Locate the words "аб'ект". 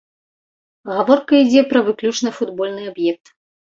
2.93-3.25